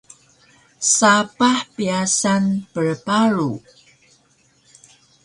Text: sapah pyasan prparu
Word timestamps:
sapah 0.95 1.59
pyasan 1.75 2.43
prparu 2.73 3.51